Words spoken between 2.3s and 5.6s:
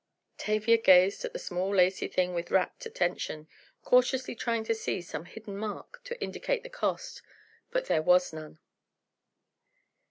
with rapt attention, cautiously trying to see some hidden